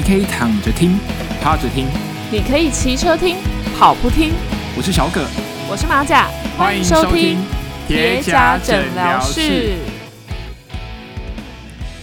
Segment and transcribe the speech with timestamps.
[0.00, 0.98] 你可以躺着听，
[1.42, 1.86] 趴着听，
[2.32, 3.36] 你可以骑车听，
[3.78, 4.32] 跑步听。
[4.74, 5.26] 我是小葛，
[5.70, 7.36] 我是马甲，欢迎收听
[7.86, 9.74] 叠加诊疗室。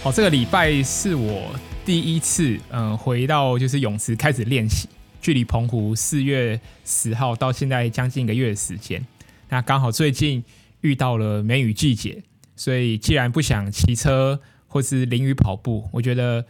[0.00, 1.50] 好，这个礼拜是我
[1.84, 4.88] 第一次，嗯、呃，回到就是泳池开始练习。
[5.20, 9.04] 距离澎湖四月十号到现在将近一个月的时间，
[9.48, 10.44] 那刚好最近
[10.82, 12.22] 遇到了梅雨季节，
[12.54, 14.38] 所以既然不想骑车
[14.68, 16.44] 或是淋雨跑步，我觉得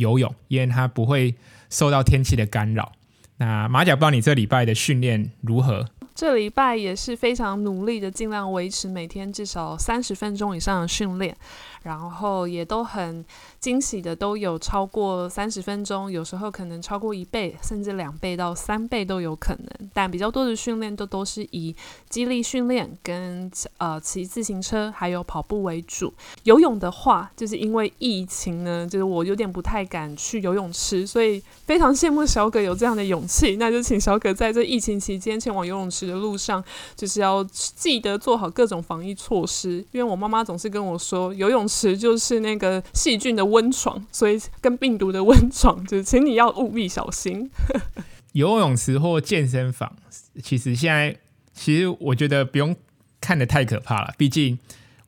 [0.00, 1.34] 游泳，因为它不会
[1.68, 2.90] 受到天气的干扰。
[3.36, 5.86] 那马甲，不知道你这礼拜的训练如何？
[6.14, 11.34] 这礼拜也是非常努力的，尽量维持每天至少三十分钟以上的训练。
[11.82, 13.24] 然后也都很
[13.60, 19.90] 惊喜的，都有超过三十分钟，有时候可能超过一倍，甚至两倍到三倍都有可能。
[19.92, 21.74] 但比较多的训练都都是以
[22.08, 26.12] 激励训练跟呃骑自行车还有跑步为主。
[26.44, 33.56] 游泳的话，就是因为疫情呢，就是我有点不太敢去游泳池，所以非常羡慕小葛有这样的勇气。
[33.56, 36.64] 那就请小葛在这疫情期间前往游泳池的路上，
[36.96, 39.84] 就是要记得做好各种防疫措施。
[39.92, 47.50] 因为我妈妈总是跟我说，游泳池就是那个细菌的温床，所以跟病毒的温床，就是请你要务必小心。
[48.32, 49.96] 游泳池或健身房，
[50.42, 51.16] 其实现在
[51.52, 52.76] 其实我觉得不用
[53.20, 54.58] 看得太可怕了，毕竟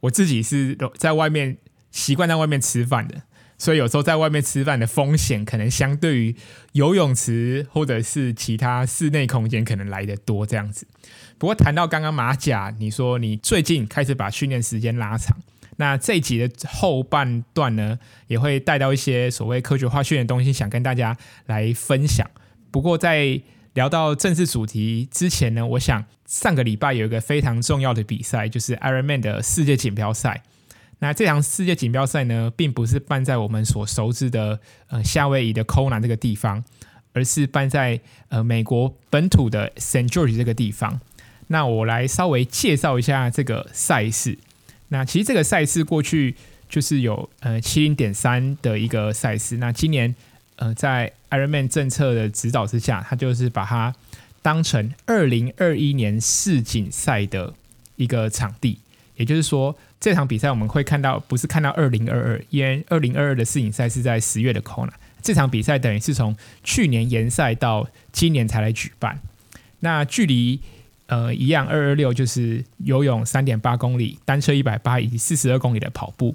[0.00, 1.56] 我自己是在外面
[1.92, 3.22] 习惯在外面吃饭的，
[3.56, 6.34] 所以有时候在外面吃饭的风险可能相对于
[6.72, 10.84] 游泳池或者是其他室内空间可能来得多这样子。
[11.38, 15.36] 不过谈到刚刚马甲，你说你最近开始把训练时间拉长。
[15.76, 22.30] 那这一集的后半段呢，也会带到一些所谓科学化训练的东西，想跟大家来分享。
[22.70, 23.40] 不过在
[23.74, 30.42] 聊到正式主题之前呢，我想上个礼拜有一个非常重要的比赛，就是 Ironman 的世界锦标赛。
[30.98, 36.62] 那这场世界锦标赛呢，并不是办在我们所熟知的呃夏威夷的 Kona 这个地方，
[37.12, 41.00] 而是办在呃美国本土的 Saint George 这个地方。
[41.48, 44.38] 那我来稍微介绍一下这个赛事。
[44.92, 46.34] 那其实这个赛事过去
[46.68, 50.14] 就是有呃七零点三的一个赛事，那今年
[50.56, 53.94] 呃在 Ironman 政策的指导之下，他就是把它
[54.42, 57.54] 当成二零二一年世锦赛的
[57.96, 58.80] 一个场地，
[59.16, 64.92] 也就是说这场比赛我们会看到不是看到二零二二，因为二零二二的世锦赛是在十月的 Kona，
[65.22, 69.18] 这场比赛等于是从去年延赛到今年才来举办，
[69.80, 70.60] 那距离。
[71.12, 76.34] 呃，一样，二二六就是游泳三点八公里，单车一百八以及四十二公里的跑步。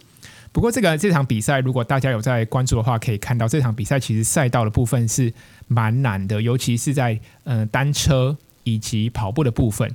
[0.51, 5.33] 不过，这个这场比赛，如果大家有在关注的话，可以看到这场比赛其实赛道的部分是
[5.67, 9.91] 蛮难的，尤其是在呃单车以及跑步的部分。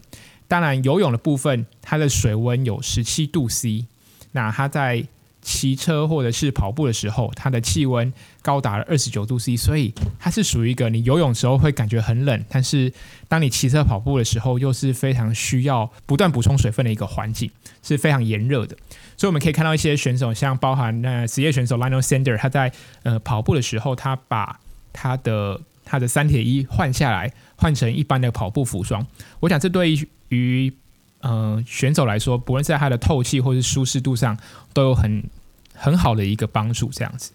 [0.49, 3.87] 当然，游泳的部分，它的水温有十七度 C，
[4.33, 5.07] 那它在。
[5.43, 8.11] 骑车或者是跑步的时候，它的气温
[8.41, 12.93] 高达了二十九度 C，所以它是属于一个你游泳时候会感觉很冷，但是
[13.29, 17.51] 当你骑车跑步的时候又是非常需要不断补充水分的一个环境，
[17.83, 18.77] 是非常炎热的。
[19.17, 22.73] 所以我们可以看到一些选手，像包含那职业选手 Lionel Sander，他在
[23.03, 24.61] 呃跑步的时候，他把
[24.93, 29.07] 他的他的三铁衣换下来，换成一般的跑步服装。
[29.41, 29.93] 我想这对
[30.29, 30.73] 于、
[31.23, 34.37] 呃，选手来说，不论是在他的透气或是舒适度上，
[34.75, 35.23] 都有很
[35.73, 36.91] 很好的一个帮助。
[36.91, 37.31] 这样子，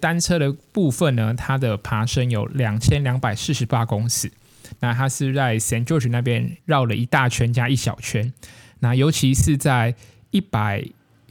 [0.00, 4.32] 单车的部分呢，它的爬升有两千两百四十八公尺，
[4.80, 8.32] 那它是在 Saint George 那边绕了一大圈加一小圈。
[8.78, 9.94] 那尤其是在
[10.30, 10.82] 一百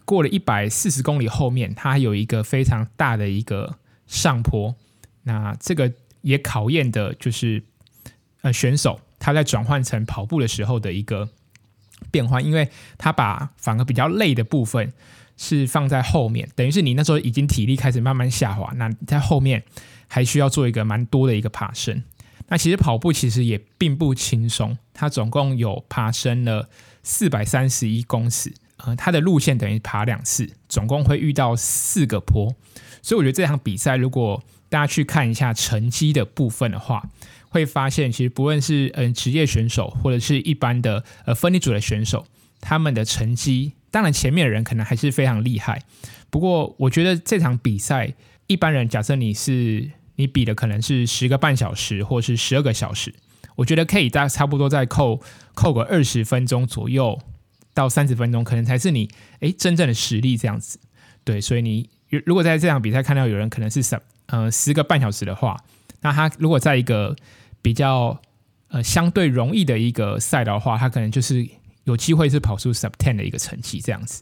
[0.06, 4.76] 过了一百四十公里后面，它有一个非常大的一个上坡。
[5.24, 5.92] 那这个
[6.22, 7.64] 也考验的就是
[8.42, 11.30] 呃选手他在转换成跑步的时候的一个。
[12.16, 14.94] 变换，因为他把反而比较累的部分
[15.36, 19.62] 是放在后面，等于是你那时候已经体力开始慢慢下滑，那在后面
[20.08, 22.02] 还需要做一个蛮多的一个爬升。
[22.48, 26.70] 那其实跑步其实也并不轻松，它总共有爬升了
[27.04, 32.56] 四百三十一公尺，呃，它的路线等于爬两次，总共会遇到四个坡，
[33.02, 37.04] 所以我觉得这场比赛如果大家去看一下成绩的部分的话，
[37.56, 42.26] 会发现，其实不论是嗯职业选手或者是一般的呃分离组的选手，
[42.60, 45.82] 他们的成绩，当然前面的人可能还是非常厉害。
[46.30, 48.14] 不过，我觉得这场比赛，
[48.48, 53.16] 一般人假设你是你比的可能是十个半小时或是十二个小时，
[53.56, 55.22] 我觉得可以大差不多再扣
[55.54, 57.18] 扣个二十分钟左右
[57.74, 59.10] 到三十分钟，可能才是你
[59.40, 60.78] 诶真正的实力这样子。
[61.24, 61.90] 对，所以你
[62.26, 65.58] 如果在这场比赛看到有人可能是十呃十个半小时的话，
[66.02, 67.16] 那他如果在一个
[67.66, 68.22] 比较
[68.68, 71.44] 呃相对容易的一个赛道的话，他可能就是
[71.86, 74.22] 有机会是跑出 sub ten 的一个成绩这样子。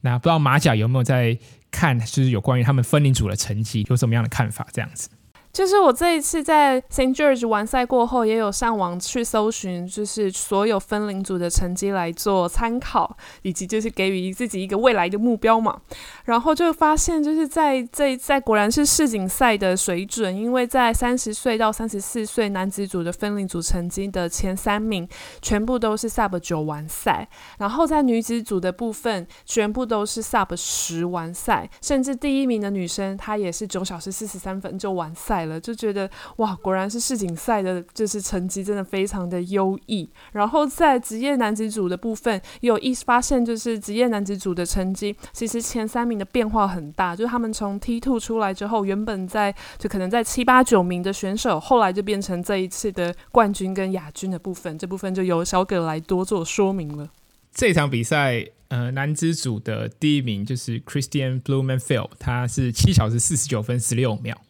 [0.00, 1.38] 那不知道马甲有没有在
[1.70, 4.66] 看，就是有关于他们分龄组的成绩有什么样的看法？
[4.72, 5.08] 这样子。
[5.52, 15.80] 就是我这一次在 Saint George 完赛过后，也有上网去搜寻，就是所有分龄组的成绩来做参考，以及就是给予自己一个未来的目标嘛。
[16.24, 25.08] 然后就发现，就是在这在果然是世锦赛的水准，因为在三十岁到三十四岁男子组的分龄组成绩的前三名，
[25.42, 35.39] 全部都是 Sub 九完赛，然后在女子组的部分，全部都是 Sub 十完赛，甚至第一名的女生她也是九小时四十三分就完赛。
[35.46, 40.08] 了就觉得哇，果然是世锦赛的，就是成绩真的非常的优异。
[40.32, 47.14] 然后在职业男子组的部分，有意发现就是职业男子组的成绩，其实前三名的变化很大。
[47.14, 54.78] 就是他们从 T2 出来之后，原本在就可能在七八九名的选手，后来就变成这一次的冠军跟亚军的部分。
[54.78, 57.08] 这部分就由小葛来多做说明了。
[57.52, 64.40] 这场比赛，呃，男子组的第一名就是 Christian Blumenfeld，他是七小时四十九分十六秒。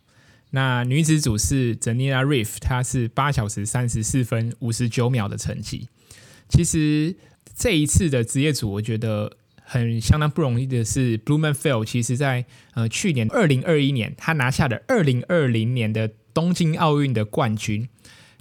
[0.51, 5.89] 那女子组是 Daniela Ryf，她是八小时三十四分五十九秒的成绩。
[6.49, 7.15] 其实
[7.57, 12.45] 这一次的职业组，我觉得很相当不容易的是，Blumenfeld 其实在
[12.75, 17.89] 呃去年二零二一年，他拿下了二零二零年的东京奥运的冠军。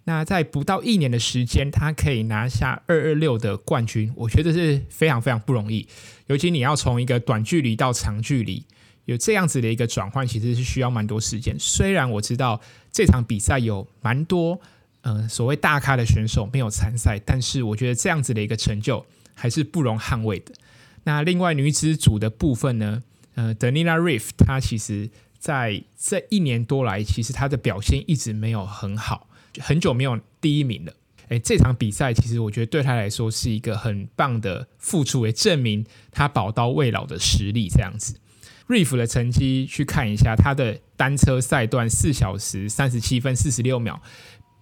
[0.06, 5.88] 那在不到一年的时间，他可以拿下二二六的冠军，我觉得是非常非常不容易。
[6.26, 8.66] 尤其你要从一个短距离到长距离。
[9.10, 11.56] 有这样子的一个转换，其实是需要蛮多时间。
[11.60, 12.62] 虽然我知道
[12.92, 14.60] 这场比赛有蛮多
[15.02, 20.54] 嗯、所谓大咖的选手没有参赛，但是我觉得这样子的一个成就还是不容捍卫的。
[21.06, 23.02] 那另外女子组的部分呢，
[23.36, 25.10] 呃，Daniela Ryf 她其实
[25.40, 29.30] 在这一年多来，其实她的表现一直没有很好，
[29.60, 30.94] 很久没有第一名了。
[31.30, 38.16] 诶，这场比赛其实我觉得对她来说是一个很棒的付出，也证明她宝刀未老的实力这样子。
[38.70, 44.00] Reef 的成绩去看一下，他的单车赛段四小时三十七分四十六秒，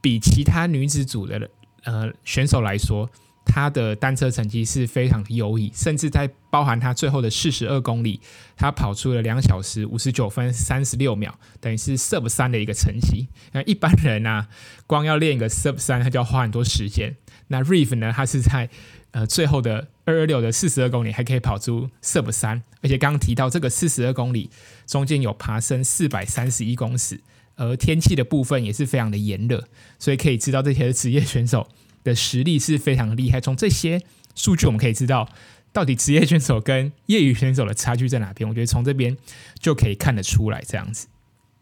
[0.02, 1.50] 比其他女子组的
[1.84, 3.10] 呃选手来说，
[3.46, 8.22] 他的单车成绩是非常优异，甚至在包含他最后的四十二公里，
[8.56, 13.28] 他跑出了两小时五十九分三十六秒，等于是 Sub 三的一个成绩。
[13.52, 14.48] 那一般人啊，
[14.86, 17.18] 光要练一个 Sub 三，他就要花很多时间。
[17.50, 18.70] 那瑞夫呢，他是在
[19.18, 24.52] 呃，最后的二二六的四十二公里还可以跑出 Sub 三，而且刚刚提到这个四十二公里
[24.86, 27.20] 中间有爬升四百三十一公尺，
[27.56, 29.68] 而天气的部分也是非常的炎热，
[29.98, 31.68] 所以可以知道这些职业选手
[32.04, 33.42] 的实力是非常厉害。
[33.42, 34.00] 从这些
[34.36, 35.28] 数据我们可以知道，
[35.74, 38.48] 到底职业选手跟业余选手的差距在哪边？
[38.48, 39.18] 我觉得从这边
[39.60, 40.64] 就可以看得出来。
[40.68, 41.08] 这样子，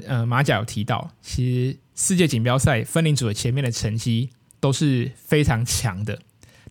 [0.06, 6.20] 呃，马甲有提到，其实世界锦标赛分龄组的前面的成绩都是非常强的。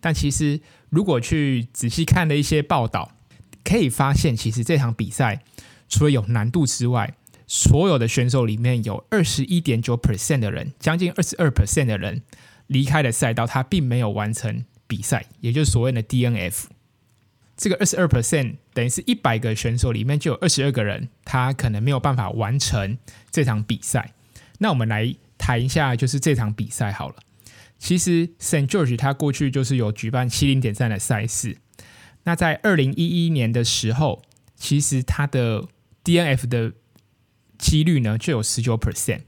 [0.05, 0.61] 但其实，
[0.91, 3.13] 如果去仔细看了一些报道，
[3.63, 5.41] 可以发现，其实这场比赛
[5.89, 7.15] 除了有难度之外，
[7.47, 12.21] 所有的选手里面有二十一点九 percent 的人，将近二十二 percent 的人
[12.67, 16.65] 离开了赛道，他并没有完成比赛，也就是所谓的 DNF。
[17.57, 22.95] 这个二十二 percent 等于是一百个选手里面就有二十二个人，他可能没有办法完成
[23.31, 24.13] 这场比赛。
[24.59, 27.15] 那我们来谈一下，就是这场比赛好了。
[27.77, 31.57] 其实 Saint George 他过去就是有举办七零点三的赛事。
[32.23, 34.23] 那在二零一一年的时候，
[34.55, 35.67] 其实他的
[36.03, 36.73] DNF 的
[37.57, 39.21] 几率呢就有十九 percent。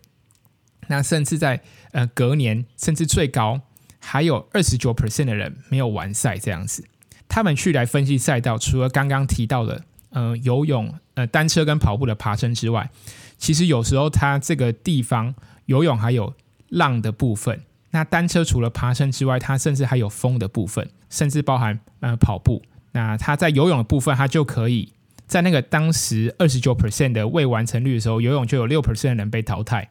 [0.87, 3.61] 那甚至在呃隔年，甚至最高
[3.99, 6.85] 还有二十九 percent 的人没有完赛这样子。
[7.27, 12.89] 他们去来分析赛道，除了刚刚提到的呃游泳、呃单车跟跑步的爬升之外，
[13.37, 16.33] 其实有时候它这个地方游泳还有
[16.69, 17.61] 浪的部分。
[17.97, 22.61] 那单车除了爬升之外，它甚至还有风的部分，甚至包含呃跑步。
[22.91, 24.93] 那它在游泳的部分，它就可以
[25.25, 29.89] 在那个当时二十九 percent 的未完成率的时候，游泳就有六 percent 的人被淘汰。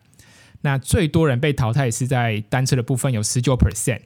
[0.61, 4.03] 那最多人被淘汰是在单车的部分有十九 percent。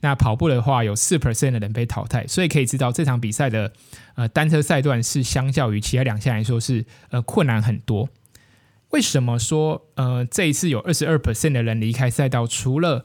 [0.00, 2.26] 那跑步的话有四 percent 的人被淘汰。
[2.26, 3.70] 所以可以知道这场比赛的
[4.14, 8.08] 呃单车赛段是相较于其他两项来说是呃困难很多。
[8.92, 12.46] 为什么说呃这一次有二十二 percent 的人离开赛道？
[12.46, 13.04] 除了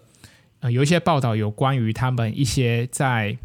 [0.61, 3.37] 呃，有一些报道有关于他们一些在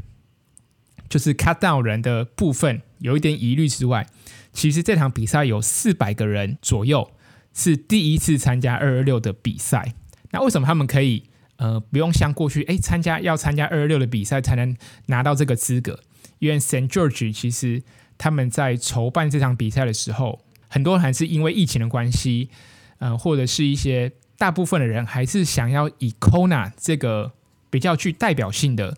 [1.08, 4.06] 就是 cut down 人的部分有一点疑虑之外，
[4.52, 7.10] 其实这场比赛有四百个人左右
[7.54, 9.94] 是第一次参加二二六的比赛。
[10.32, 11.24] 那为什么他们可以
[11.56, 16.00] 呃不用像过去诶参加要参加二二六的比赛才能拿到这个资格？
[16.38, 17.82] 因为 Saint George 其实
[18.18, 22.50] 他们在筹办这场比赛的时候，很多人还是因为疫情的关系，
[22.98, 24.12] 呃，或者是一些。
[24.38, 27.32] 大部分的人还是想要以 Kona 这个
[27.70, 28.96] 比较具代表性的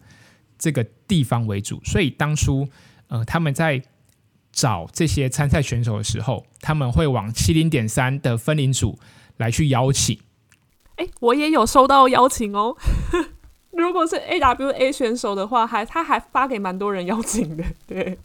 [0.59, 2.69] 这个地方为主，所以当初
[3.09, 3.83] 呃他们在
[4.53, 8.99] 找这些参赛选手的时候，他们会往七零点三的分龄组
[9.37, 10.19] 来去邀请。
[10.97, 12.77] 哎，我也有收到邀请哦。
[13.71, 17.63] 如果是 AWA 选手的话，还他还发给蛮多人邀请的。
[17.87, 18.19] 对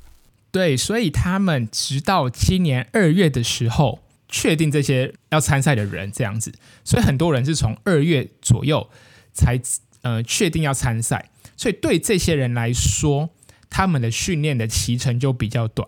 [0.51, 3.99] 对，所以他们直到今年二月的时候
[4.33, 6.51] 确定这些要参赛的人这样子，
[6.83, 8.89] 所以很多人是从二月左右
[9.31, 9.61] 才
[10.01, 11.29] 呃确定要参赛。
[11.55, 13.29] 所以对这些人来说，
[13.69, 15.87] 他们的训练的期程就比较短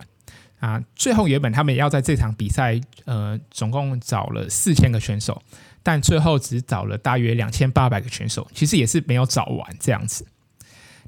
[0.59, 0.83] 啊。
[0.95, 5.41] 最后原本他们也要在这场比赛呃总共找了四千个选手。
[5.87, 10.25] 但最后只找了大约两千八百个选手，其实也是没有找完这样子。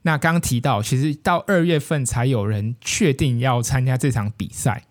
[0.04, 4.84] 那刚刚提到，其实到二月份才有人确定要参加这场比赛。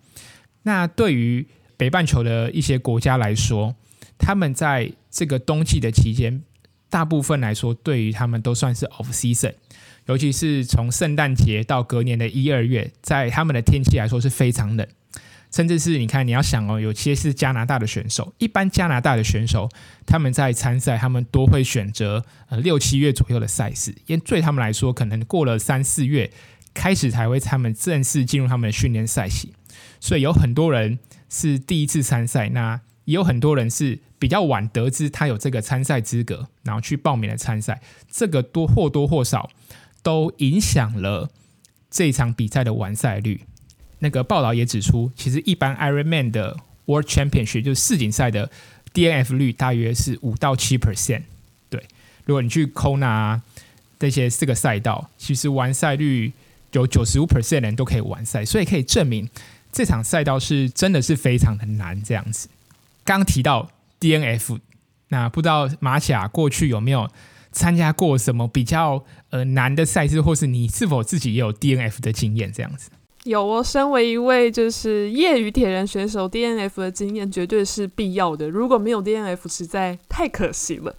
[0.63, 3.75] 那对于北半球的一些国家来说，
[4.17, 6.41] 他们在这个冬季的期间，
[6.89, 9.53] 大部分来说对于他们都算是 off season，
[10.07, 14.87] 尤其是从圣诞节到隔年的一二月，在他们的天气来说是非常冷。
[15.49, 19.69] 甚至是你看，你要想哦，有些是加拿大的选手，一般加拿大的选手
[20.05, 26.29] 他们在参赛，他们都会选择呃六七月左右的赛事，因为对他们来说，可能过了三四月
[26.73, 29.53] 开始才会他们正式进入他们的训练赛期，
[30.01, 37.81] 所以有很多人是第一次参赛，那也有很多人是比较晚得知他有这个参赛资格，然后去报名了参赛，
[38.11, 39.49] 这个多或多或少
[40.03, 41.29] 都影响了
[41.89, 43.41] 这场比赛的完赛率。
[43.99, 48.51] 那个报道也指出，其实一般 Ironman 的 World Championship 就是世锦赛的
[48.93, 51.23] DNF 率大约是五到七 percent。
[51.69, 51.83] 对，
[52.25, 53.41] 如果你去 Kona
[53.99, 56.31] 这些四个赛道，其实完赛率
[56.73, 59.27] 有九十五 percent 人都可以完赛，所以可以证明
[59.77, 62.49] 这场赛道是真的是非常的难这样子。
[63.03, 63.69] 刚提到
[63.99, 64.57] DNF，
[65.09, 67.07] 那不知道马甲过去有没有
[67.51, 72.89] 参加过什么比较呃难的赛事，或是你是否自己也有 DNF 的经验这样子？
[73.25, 78.49] 有哦，身为一位就是业余铁人选手，DNF 的经验绝对是必要的。
[78.49, 80.95] 如果没有 DNF，实在太可惜了。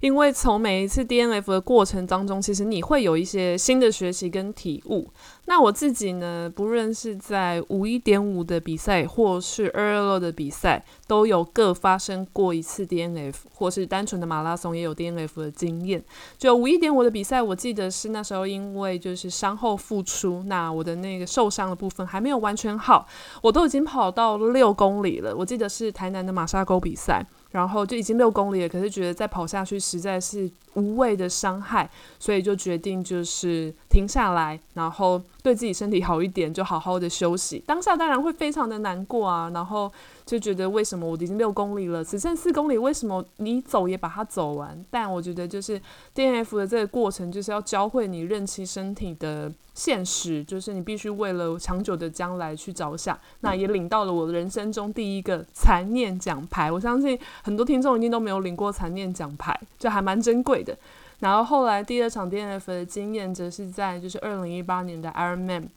[0.00, 5.08] 因为从每一次 DNF 的过程当中，其实你会有一些新的学习跟体悟。
[5.44, 16.02] 那我自己呢，不论是在五一点五的比赛，或是二二六的比赛，都有各发生过一次 DNF，或是单纯的马拉松也有 DNF 的经验。
[16.38, 23.06] 就五一点五的比赛，我记得是那时候因为就是伤后复出，那我的那个受伤的部分还没有完全好，
[23.42, 25.36] 我都已经跑到六公里了。
[25.36, 27.26] 我记得是台南的马沙沟比赛。
[27.50, 37.62] 然后就已经六公里了，可是觉得再跑下去实在是无谓的伤害，所以就决定就是停下来，然后对自己身体好一点，就好好的休息。
[37.66, 39.92] 当下当然会非常的难过啊，然后。
[40.26, 44.80] 就觉得为什么我已经六公里了，只剩四公里，为什么你走也把它走完？
[44.88, 45.80] 但我觉得就是
[46.14, 53.18] DNF 的这个过程，就是要教会你认清身体的现实，就是你必须为了长久的将来去着想。
[53.40, 60.78] 那也领到了我人生中第一个残念奖牌，我相信很多听众一定都没有领过残念奖牌，就还蛮珍贵的。
[61.20, 65.68] 然后后来第二场 DNF 的经验，则是在就是二零一八年的 Ironman。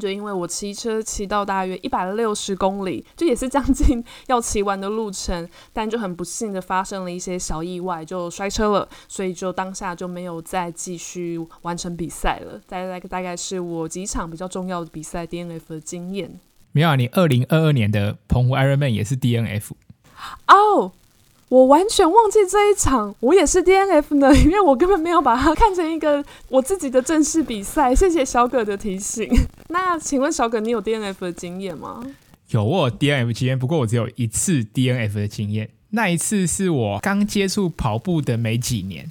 [0.00, 12.58] 就因为我骑车骑到大约一百六十公里，就也是将近要骑完的路程，但就很不幸的发生了一些小意外，就摔车了，所以就当下就没有再继续完成比赛了。
[12.66, 16.40] 大概大概是我几场比较重要的比赛 DNF 的经验。
[16.72, 19.72] 没有啊，你二零二二年的澎湖 Ironman 也是 DNF
[20.48, 20.56] 哦。
[20.80, 20.92] Oh!
[21.52, 27.94] 我完全忘记这一场，我也是 DNF 呢， 因为我根本没有把它看成一个我自己的正式比赛。
[27.94, 29.28] 谢谢小葛的提醒。
[29.68, 32.02] 那请问小葛，你有 DNF 的经验吗？
[32.48, 35.68] 有，我有 DNF 经验，不过我只有一次 DNF 的经验。
[35.90, 39.10] 那一次是我刚接触跑步的没几年，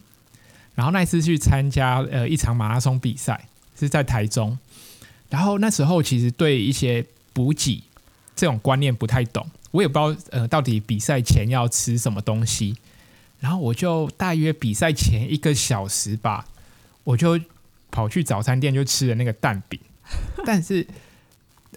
[0.74, 4.57] 然后那一次去参加呃一场马拉松比赛，是在台中。
[5.29, 7.83] 然后那时候其实对一些补给
[8.36, 9.45] 这种观念不太懂。
[9.72, 12.75] 我也不知道，呃，到底比赛前要吃什么东西，
[13.40, 16.46] 然后我就大约比赛前一个小时吧，
[17.06, 17.40] 我就
[17.90, 19.80] 跑去早餐店就吃了那个蛋饼，
[20.46, 20.86] 但是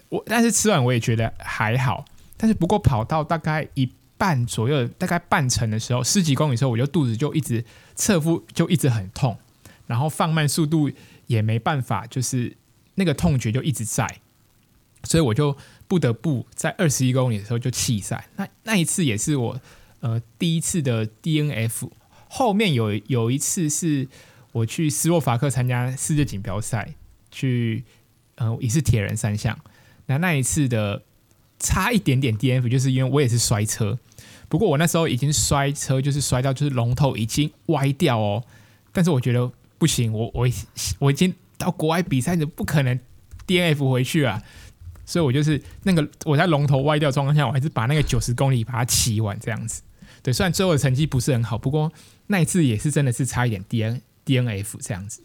[0.09, 2.03] 我但是吃完我也觉得还好，
[2.35, 7.63] 但是不过跑到大概一半左右，大概半程的时候，十几公里的时候，我就肚子就一直
[7.95, 9.37] 侧腹就一直很痛，
[9.87, 10.91] 然后放慢速度
[11.27, 12.57] 也没办法，就是
[12.95, 14.19] 那个痛觉就一直在，
[15.03, 15.55] 所以我就。
[15.87, 19.61] 不得不在二十一公里的时候就弃赛，那那一次也是我
[19.99, 21.89] 呃第一次的 DNF。
[22.27, 24.07] 后面有有一次是
[24.51, 26.95] 我去斯洛伐克参加世界锦标赛，
[27.31, 27.83] 去
[28.35, 29.57] 呃也是铁人三项。
[30.07, 31.03] 那那一次的
[31.59, 33.97] 差一点点 DNF，就是因为我也是摔车，
[34.49, 38.43] 不过我那时候已经摔车，就是摔到就是龙头已经歪掉哦。
[38.91, 40.47] 但是我觉得不行，我我
[40.99, 42.99] 我已经到国外比赛，就不可能
[43.47, 44.43] DNF 回去啊。
[45.05, 49.81] 所以我就是那个我在龙头歪掉状况下，我还是把那个九十公里把它骑完这样子。
[50.23, 51.91] 对，虽然最后的成绩不是很好，不过
[52.27, 55.21] 那一次也是真的是差一点 D N D N F 这样子。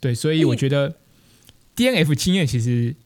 [0.00, 0.96] 对，所以我觉得
[1.74, 2.96] D N F 经验其实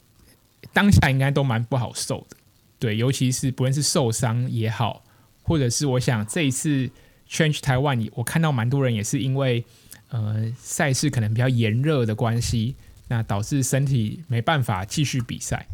[0.72, 2.36] 当下应该都蛮不好受的。
[2.78, 5.02] 对，尤其是不论是受伤也好，
[5.42, 6.88] 或者是我想这一次
[7.28, 9.64] Change 台湾我看到蛮多人也是因为
[10.10, 12.76] 呃赛事可能比较炎热的关系，
[13.08, 15.66] 那导致身体没办法继续比赛。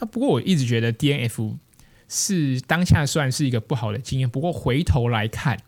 [0.00, 1.56] 那不过我一直觉得 D N F
[2.08, 5.60] 是当下算是一个不好的经验，不过回头来看，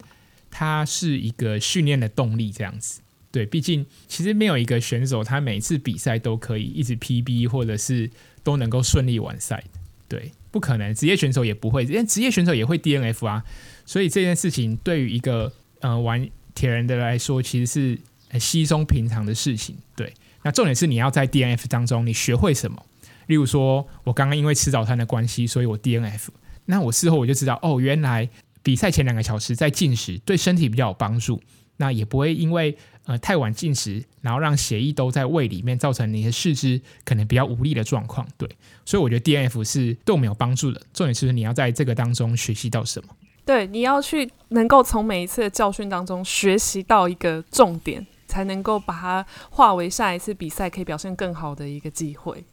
[0.50, 3.00] 它是一个训练的动力，这样子。
[3.32, 8.10] 对，毕竟其实没有一个选手他每次比赛都可以一直 P B，或者是
[8.42, 9.62] 都能够顺利完赛。
[10.08, 13.44] 对，不可能，职业选手也不会，因为职业选手也会 D N F 啊。
[13.86, 19.76] 所以这件事情对于一个呃玩铁人的来说，其实是很稀松平常的事情。
[19.94, 22.84] 对，那重点是你要在 D N F 当中你学会什么。
[23.30, 26.32] 例如说，我刚刚因为吃早餐的关系，所以我 D N F。
[26.66, 28.28] 那我事后我就知道，哦，原来
[28.60, 31.40] 比赛前两个小时在进食对身体比较有帮助。
[31.76, 38.26] 那也不会因为呃太晚进食，然后让血液都在胃里面，造成你的四肢可能比较无力的状况。
[38.36, 38.48] 对，
[38.84, 40.82] 所以我觉得 D N F 是对我们有帮助的。
[40.92, 43.14] 重点是你要在这个当中学习到什么？
[43.46, 52.44] 对，你要去能够从每一次的教训当中学习到一个重点，才能够把它化为下一次比赛可以表现更好的一个机会。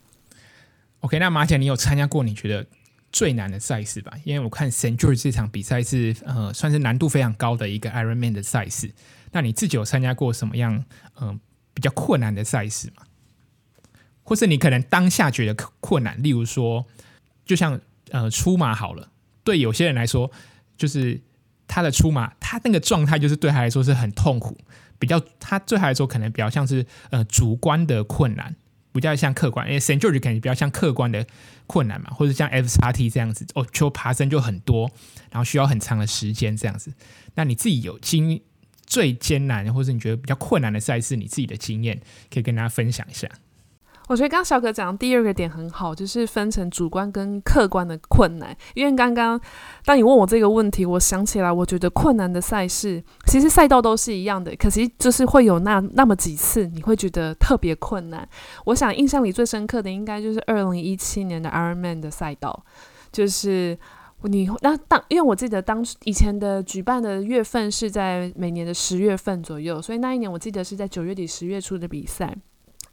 [1.02, 2.66] OK，那马甲，你有参加过你觉得
[3.12, 4.14] 最难的赛事吧？
[4.24, 8.92] 因为我看 Saint George 这场比赛是呃算是难度非常高的一个 Ironman 的赛事。
[9.32, 10.84] 那你自己有参加过什么样
[11.20, 11.40] 嗯、呃、
[11.74, 13.04] 比较困难的赛事吗？
[14.24, 16.86] 或是你可能当下觉得困难，例如说，
[17.46, 17.80] 就像
[18.12, 19.10] 呃出马好了，
[19.44, 20.30] 对有些人来说，
[20.78, 21.22] 就是
[21.68, 24.58] 他的出马，他那个状态就是对他来说是很痛苦，
[25.00, 28.54] 比较他对他来说可能比较像是呃主观的困难，
[28.98, 31.26] 比较像客观，因为 s a n t George 可能比较像客观的
[31.68, 34.92] 困难嘛，或者像 FRT 这样子，哦，就爬升就很多，
[35.32, 36.92] 然后需要很长的时间这样子。
[37.36, 38.42] 那你自己有经
[38.86, 42.02] 最艰难，或者你觉得比较困难的赛事，你自己的经验
[42.34, 43.30] 可以跟大家分享一下。
[44.08, 48.56] 我觉得刚小可讲的第二个点很好，就是分成主观跟客观的困难。
[48.74, 49.40] 因为刚刚
[49.84, 58.28] 当你问我这个问题，我想起来，我觉得困难的赛事其实赛道都是一样的，可惜就是会有那那么几次你会觉得特别困难。
[58.66, 62.64] 我想印象里最深刻的应该就是二零一七年的 Ironman 的赛道，
[63.12, 63.78] 就是
[64.24, 72.34] 你那当因为我记得当以前的举办的月份是在每年的十月份左右，所以那一年我记得是在九月底十月初的比赛。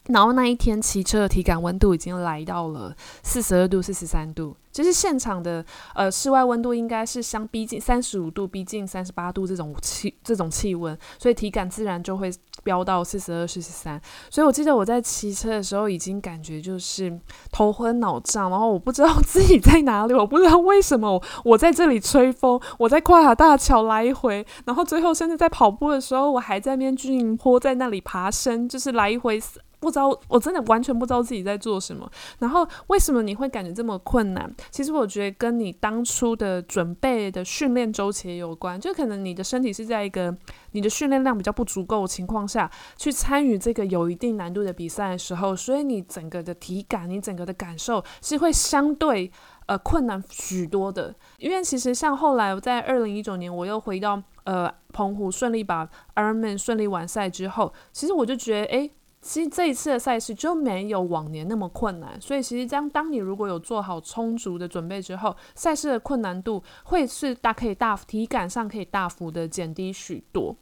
[0.08, 5.64] 然后那一天骑车的体感温度已经来到了四十二度、四十三度，就是现场的
[5.94, 12.30] 呃室外温度应该是相逼近三十五度，逼近三十八度这种气这种气温，所以体感自然就会
[12.62, 13.98] 飙到四十二、四十三。
[14.28, 17.18] 所以我记得我在骑车的时候已经感觉就是
[17.50, 29.40] 头昏脑胀，然后我不知道自己在哪里，我不知道为什么我在这里吹风，我在跨海大桥来回，然后最后甚至在跑步的时候，我还在那边军营坡在那里爬升，就是来回。
[29.84, 32.10] 不知道，我真的完全不知道自己在做什么。
[32.38, 34.50] 然后为什么你会感觉这么困难？
[34.70, 38.80] 其实我觉得跟你当初的准备的训练周期有关。
[38.80, 40.34] 就可能你的身体是在一个
[40.72, 49.30] 你的训练量比较不足够的情况下去参与这个有一定难度的比赛的时候，所以你整个的体感，你整个的感受是会相对
[49.66, 51.14] 呃困难许多的。
[51.38, 58.90] 因为其实像后来我在二零一九年我又回到呃澎湖，顺利把 Ironman 顺利完赛之后，其实我就觉得诶。
[59.24, 70.54] 其实这一次的赛事就没有往年那么困难，所以其实当当你如果有做好充足的准备之后，赛事的困难度会是大可以大体感上可以大幅的减低许多。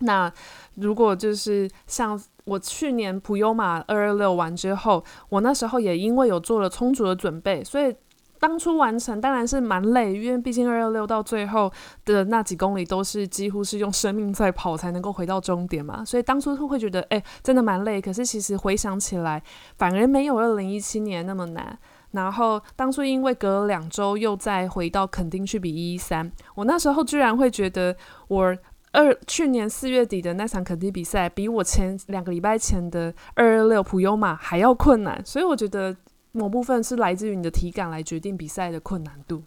[0.00, 0.30] 那
[0.74, 7.94] 如果就是像我去年普悠玛二二六完之后，我那时候也因为有做了充足的准备，所以。
[8.42, 11.72] 当初完成当然是蛮累，因为毕竟二二六到最后
[12.04, 18.00] 的那几公里都是几乎是用生命在跑才能够回到终点嘛，所以当初会觉得哎、真的蛮累。
[18.00, 19.40] 可是其实回想起来，
[19.76, 21.78] 反而没有二零一七年那么难。
[22.10, 28.56] 然后当初因为隔了两周又再回到垦丁去比一一三，我那时候居然会觉得我
[28.90, 35.94] 二去年四月底的那场肯丁比赛，比我前两个礼拜前的二二六普优玛还要困难，所以我觉得。
[36.32, 39.44] 某部分是来自于你的体感来决定比赛的困难度。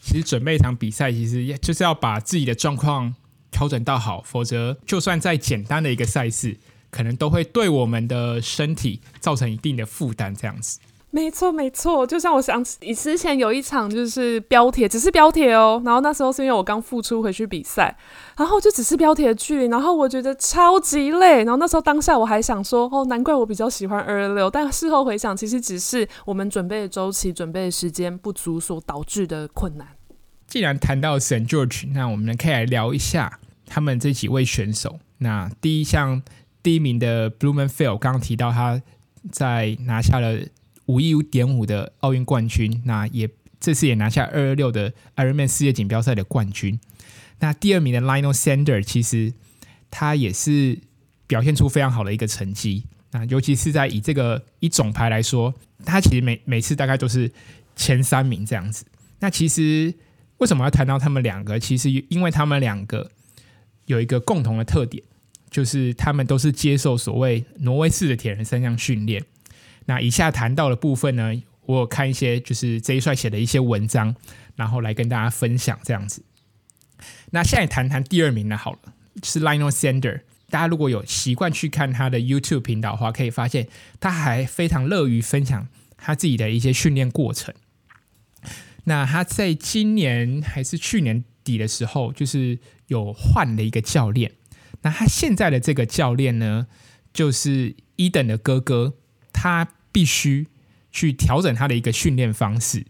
[0.00, 3.14] 其实准备一场比赛，其实就是要把自己的状况
[3.50, 6.58] 调整到好，否则就算再简单的一个赛事，
[6.90, 10.78] 可能都会对我们的身体造成一定的负担，这样子。
[11.14, 15.80] 没错，没错，就像我想起，之前有一场就是标铁，只是标铁哦。
[15.84, 17.96] 然后那时候是因为我刚复出回去比赛，
[18.36, 21.44] 然后就只是标铁的距离，然后我觉得超级累。
[21.44, 24.50] 然后那时候当下我还想说，哦，难怪我比较喜欢二二六。
[24.50, 29.86] 但事后回想，其实只是我们准备的周期、准备的时间不足所导致的困难。
[30.48, 31.48] 既然谈到 St.
[31.48, 34.98] George，那我们可以来聊一下他们这几位选手。
[35.18, 36.20] 那第一项
[36.60, 38.82] 第一名的 Blummenfelt，刚刚提到他
[39.30, 40.40] 在拿下了
[40.86, 43.28] 五一五点五的奥运冠军，那也
[43.60, 46.78] 这次也拿下二二六的 Ironman 世界锦标赛的冠军。
[47.40, 49.32] 那第二名的 Lionel Sander 其实
[49.90, 50.78] 他也是
[51.26, 52.84] 表现出非常好的一个成绩。
[53.12, 57.30] 那尤其是在以这个一总排来说，他其实每每次大概都是
[57.74, 58.84] 前三名这样子。
[59.20, 59.94] 那其实。
[60.38, 61.60] 为什么要谈到他们两个？
[61.60, 63.08] 其实因为他们两个
[63.86, 65.02] 有一个共同的特点，
[65.48, 69.24] 就是他们都是接受所谓挪威式的铁人三项训练。
[69.86, 71.34] 那以下谈到的部分呢，
[71.66, 74.14] 我有看一些就是 J 帅写的一些文章，
[74.56, 76.24] 然后来跟大家分享这样子。
[77.30, 78.78] 那现在谈谈第二名呢，好了，
[79.22, 80.22] 是 Lionel Sander。
[80.50, 83.68] 大家如果有习惯去看他的 YouTube 频道的话，可以发现
[83.98, 85.66] 他还非常乐于分享
[85.96, 87.52] 他自己的一些训练过程。
[88.84, 94.32] 那他在今年还是去年底的时候，就是有换了一个教练。
[94.82, 96.68] 那他现在的这个教练呢，
[97.12, 98.94] 就是伊登的哥哥，
[99.34, 100.46] 他必须
[100.90, 102.86] 去调整他的一个训练方式。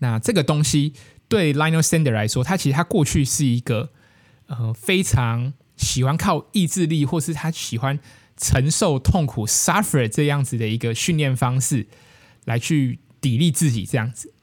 [0.00, 0.92] 那这个东西
[1.28, 3.90] 对 Lionel Sander 来说，他其实他过去是一个
[4.46, 7.98] 呃非常喜欢靠意志力，或是他喜欢
[8.36, 11.86] 承受痛苦 （suffer） 这样子的一个训练方式，
[12.44, 14.34] 来去砥砺自己这样子。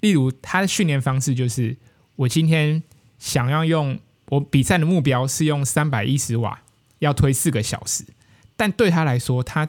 [0.00, 1.76] 例如，他的训练方式就是：
[2.16, 2.82] 我今天
[3.18, 3.98] 想要用
[4.28, 6.62] 我比赛的目标是用三百一十瓦，
[7.00, 8.04] 要推四个小时。
[8.56, 9.68] 但对他来说，他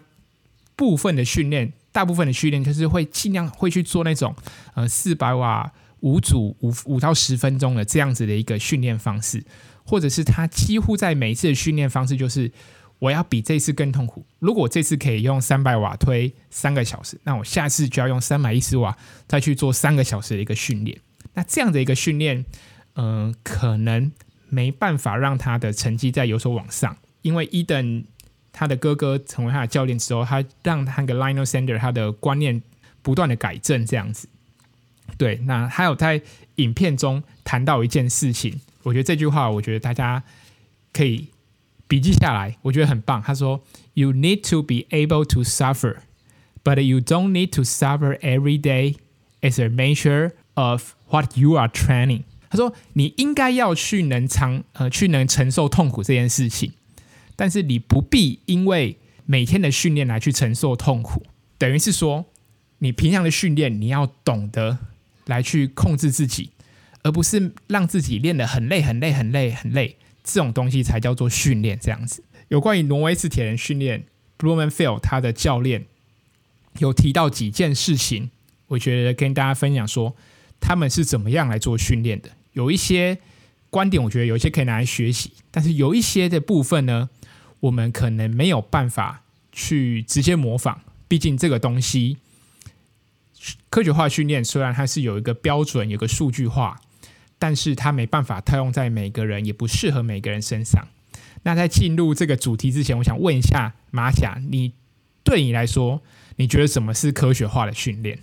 [0.79, 4.33] 部分的训练，大部分的训练就是会尽量会去做那种
[4.75, 9.43] 呃四百瓦五组五五到十分钟的这样子的一个训练方式，
[9.83, 12.49] 或者是他几乎在每一次的训练方式就是。
[12.99, 14.25] 我要比这次更痛苦。
[14.39, 18.93] 如果这次可以用三百瓦推三个小时，那我下次就要用三百一十瓦
[19.25, 20.99] 再去做三个小时的一个训练。
[21.33, 22.43] 那这样的一个训练，
[22.95, 24.11] 嗯、可能
[24.49, 26.97] 没办法让他的成绩再有所往上。
[27.21, 28.03] 因为伊登
[28.59, 32.61] 他的哥哥成为他的教练之后，他让他跟 Lionel Sanders 他的观念
[33.01, 34.27] 不断的改正，这样子。
[35.17, 36.21] 对，那还有在
[36.55, 40.21] 影片中谈到一件事情，我觉得这句话，我觉得大家
[40.91, 41.29] 可以。
[41.87, 43.19] 笔记下来，我觉得很棒。
[43.19, 43.63] 他说
[43.95, 45.95] ：“You need to be able to suffer,
[46.63, 48.97] but you don't need to suffer every day
[49.41, 56.73] as a measure of what you are training。”他说：“你应该要去能承呃去能承受痛苦这件事情，
[57.39, 61.25] 但是你不必因为每天的训练来去承受痛苦。
[61.57, 62.25] 等于是说，
[62.79, 64.79] 你平常的训练你要懂得
[65.25, 66.49] 来去控制自己，
[67.01, 72.21] 而不是让自己练得很累、很累、很累、很累。”这种东西才叫做训练，这样子。
[72.49, 74.03] 有关于挪威式铁人训练
[74.37, 75.85] ，Blummenfelt 他的教练
[76.79, 78.31] 有提到几件事情，
[78.67, 80.13] 我觉得跟大家分享说
[80.59, 82.31] 他们是怎么样来做训练的。
[82.51, 83.19] 有一些
[83.69, 87.09] 观点，我觉得有一些可以拿来学习，但是有一些的部分呢，
[87.61, 90.81] 我们可能没有办法去直接模仿。
[91.07, 92.17] 毕竟这个东西
[93.69, 96.81] 科学化训练虽然它是有一个标准，有个数据化。
[97.41, 100.89] 但是它没办法套用在每个人，也不适合每个人身上。
[101.43, 104.73] 那在进入这个主题之前，我想问一下马甲，你
[105.23, 106.01] 对你来说，
[106.35, 108.19] 你觉得什么是科学化的训练？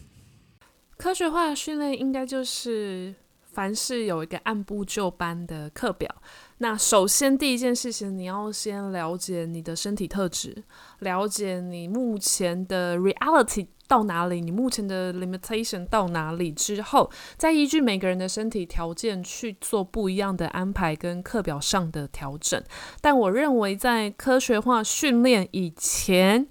[0.98, 3.14] 科学化的训练应该就是
[3.54, 6.14] 凡事有一个按部就班的课表。
[6.58, 10.64] 那首先第一件事情，你要先了解你的身体特质，
[11.00, 13.68] 了解你目前的 reality。
[13.88, 14.40] 到哪里？
[14.40, 22.60] 你目前的 limitation 到哪里之后，再依据每个人的身体条件去做不一样的安排跟课表上的调整。
[23.00, 26.48] 但我认为，在科学化训练以前，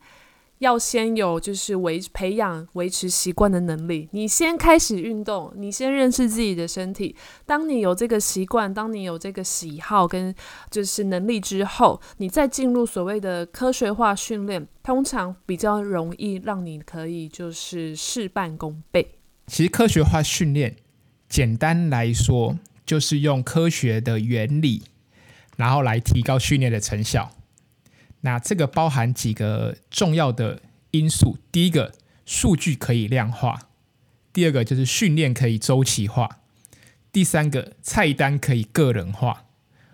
[0.59, 4.07] 要先有就是维培养维持习惯的能力。
[4.11, 7.15] 你先开始运动，你先认识自己的身体。
[7.45, 10.33] 当你有这个习惯，当你有这个喜好跟
[10.71, 19.19] 就是能力之后，你再进入所谓的科学化训练，通常比较容易让你可以就是事半功倍。
[19.47, 20.75] 其实科学化训练，
[21.27, 24.83] 简单来说就是用科学的原理，
[25.57, 27.29] 然后来提高训练的成效。
[28.25, 30.59] 那这个包含几个重要的
[30.89, 31.93] 因素，第一个，
[32.25, 33.69] 数据可以量化；
[34.33, 36.27] 第二个就是训练可以周期化；
[37.11, 39.45] 第三个，菜单可以个人化。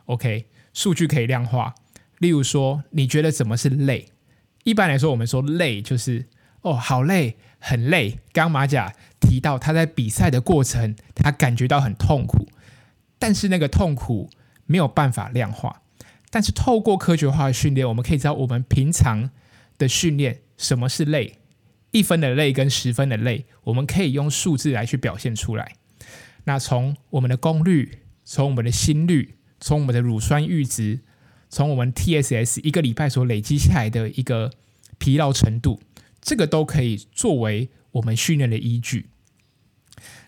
[0.05, 1.75] OK，数据可以量化。
[2.19, 4.07] 例如说，你觉得什么是累？
[4.63, 6.29] 一般来说，我们说累就是
[6.61, 8.19] 哦，好累，很累。
[8.31, 12.47] 刚马甲提到他在比赛的过程，他感觉到很痛苦，
[13.19, 14.29] 但是那个痛苦
[14.65, 15.80] 没有办法量化。
[16.31, 19.29] 但是透过科学化的训练，我们可以知道我们平常
[19.77, 21.37] 的训练什么是累，
[21.91, 25.75] 一分的累跟十分的累，我们可以用数字来去表现出来。
[26.45, 31.01] 那从我们的功率，从我们的心率，从我们的乳酸阈值，
[31.49, 34.51] 从我们 TSS 一个礼拜所累积下来的一个
[34.97, 35.81] 疲劳程度，
[36.21, 39.09] 这个都可以作为我们训练的依据。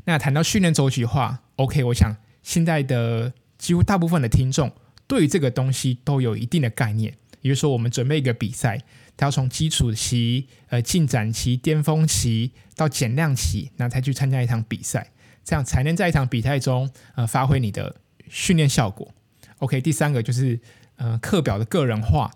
[0.03, 4.73] 那谈到训练周期的话，OK，我想现在的几乎大部分的听众
[5.07, 7.15] 对于这个东西都有一定的概念。
[7.41, 8.81] 也就是说，我们准备一个比赛，
[9.17, 15.11] 它要从基础期、呃进展期、巅峰期到减量期，那才去参加一场比赛，
[15.43, 17.97] 这样才能在一场比赛中呃发挥你的
[18.29, 19.13] 训练效果。
[19.57, 20.57] OK，第三个就是
[20.95, 22.31] 呃课表的个人化，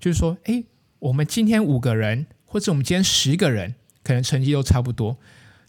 [0.00, 0.64] 就是说，诶，
[0.98, 5.18] 我们今天五个人，或者我们今天十个人，可能成绩都差不多，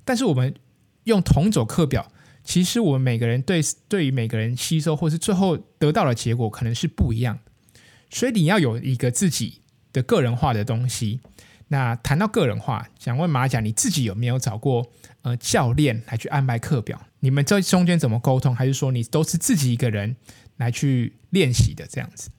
[0.06, 0.56] 但是我们
[1.04, 2.10] 用同一组课表，
[2.50, 7.52] 其实我们每个人对对于每个人吸收或是最后得到的结果可能是不一样的，
[8.10, 9.62] 所以你要有一个自己
[9.94, 11.20] 的个人化的东西。
[11.68, 17.00] 那谈到个人化，想问马甲，你自己有没有找过呃教练来去安排课表？
[17.20, 18.56] 你们这中间怎么沟通？
[18.56, 20.16] 还是说你都是自己一个人
[20.58, 22.32] 来去练习的这样子？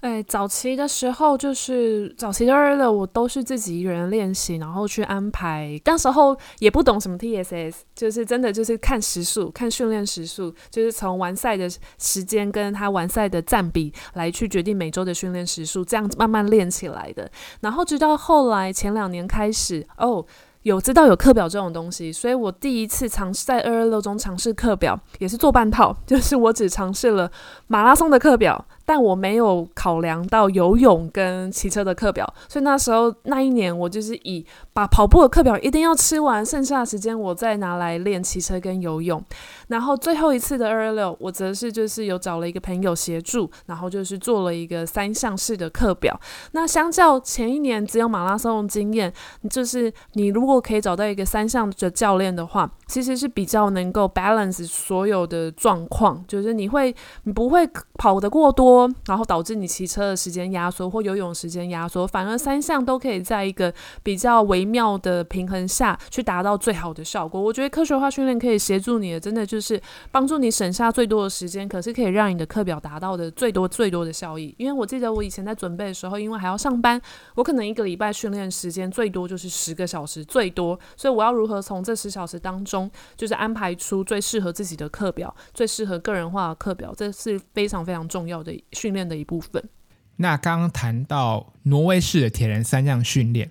[0.00, 5.78] 哎，早期的时候就是早期的二二六我都是自己一个人练习，然后去安排。
[5.84, 17.30] 那时候也不懂什么 TSS，就是真的就是看时速，看训练时速，就是从完赛的时间跟他完赛的占比来去决定每周的训练时数，这样子慢慢练起来的。
[17.60, 20.24] 然后直到后来前两年开始，哦。
[20.62, 27.32] 有知道有课表这种东西，所以我第一次尝试在二二六中尝试课表，也是做半套， 就是我只尝试了
[27.66, 39.22] 马拉松的课表，但我没有考量到游泳跟骑车的课表，所以那时候那一年我就是以把跑步的课表一定要吃完，剩下的时间我再拿来练骑车跟游泳。
[39.68, 46.18] 然后最后一次的二二六，我则是就是有找了一个朋友协助，然后就是做了一个三项式的课表。
[46.50, 49.12] 那相较前一年只有马拉松经验，
[49.48, 67.40] 就是你如果可以找到一个三项的教练的话，其实是比较能够 balance 所有的状况，就是你会你不会跑得过多，然后导致你骑车的时间压缩或游泳时间压缩，反而三项都可以在一个比较微妙的平衡下去达到最好的效果。
[67.40, 74.54] 我觉得科学化训练可以协助你的，真的就是帮助你省下最多的时间，可是可以让你的课表达到的最多最多的效益。
[74.58, 77.00] 因为我记得我以前在准备的时候，因为还要上班，
[77.34, 80.20] 我可能一个礼拜训练时间最多就是十个小时。
[80.24, 89.68] 最多，所以我要如何从这十小时当中，就是安排出最适合自己的课表，最适合个人化的课表，这是非常非常重要的训练的一部分。
[90.16, 93.50] 那刚刚谈到挪威式的铁人三项训练，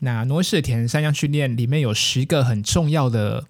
[0.00, 3.46] 那挪威式的铁人三项训练里面有十个很重要的，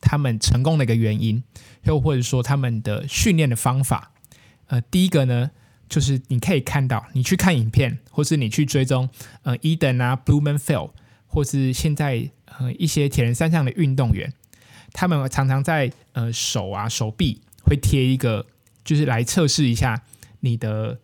[0.00, 1.42] 他们成功的一个原因，
[1.84, 4.12] 又或者说他们的训练的方法。
[4.66, 5.50] 呃，第一个呢，
[5.88, 9.08] 就是你可以看到，你去看影片，或是你去追踪，
[9.42, 10.90] 呃，Eden 啊，Blummenfelt。
[11.28, 14.32] 或是现在呃一些铁人三项的运动员，
[14.92, 18.46] 他们常常在呃手啊手臂会贴一个，
[18.86, 20.04] 就是来测试一下
[20.40, 21.00] 你的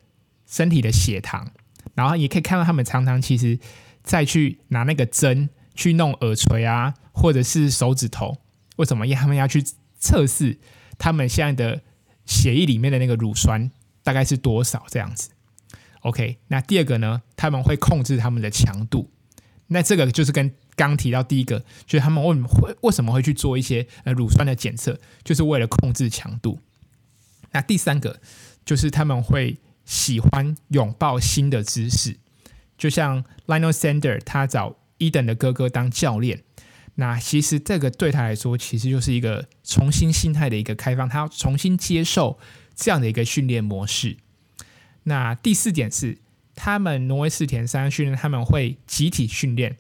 [0.47, 1.53] 身体的血糖，
[1.95, 3.59] 然后也可以看到他们常常其实
[4.03, 8.39] 再去拿那个针去弄耳垂啊，或者是手指头，
[8.77, 9.07] 为什么？
[9.07, 9.63] 因为他们要去
[9.99, 10.59] 测试
[10.97, 11.83] 他们现在的
[12.25, 13.71] 血液里面的那个乳酸
[14.03, 15.31] 大概是多少这样子。
[16.03, 19.11] OK，那第二个呢，他们会控制他们的强度。
[19.69, 26.61] 那这个就是跟刚提到第一个，就是他们为什么会为什么会去做一些呃乳酸的检测，就是为了控制强度。
[27.53, 28.21] 那第三个
[28.65, 32.17] 就是他们会喜欢拥抱新的知识，
[32.77, 36.43] 就像 Lionel Sander 他找 Eden 的哥哥当教练，
[36.97, 42.39] 那其实这个对他来说其实就是一个重新心态的一个开放，他要重新接受
[42.75, 44.17] 这样的一个训练模式。
[45.05, 46.19] 那第四点是。
[46.55, 49.79] 他们挪威式铁人三训练，他们会集体训练，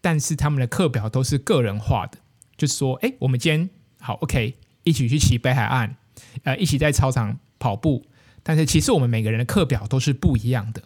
[0.00, 2.18] 但是他们的课表都是个人化的。
[2.56, 5.96] 就是说，哎，我们今天好，OK，一起去骑北海岸，
[6.42, 8.04] 呃，一起在操场跑步，
[8.42, 10.82] 但是其实我们每个人的课表都是不一样的。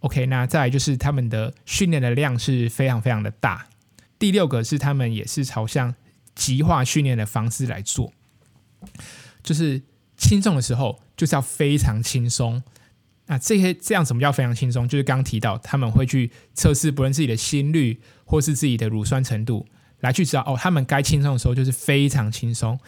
[0.00, 3.68] OK，那再来就是他们的训练的量是非常非常的大。
[4.18, 5.94] 第六个是他们也是朝向
[6.34, 8.12] 极化训练的方式来做，
[9.42, 9.82] 就是
[10.16, 12.62] 轻重的时候就是要非常轻松。
[13.26, 14.86] 那这些这样什么叫非常轻松？
[14.86, 19.66] 就是刚刚提到他们会去测试，不论自己的心率或是自己的乳酸程度，
[20.00, 22.78] 来去知道哦，他们该轻松的时候就是非常轻松。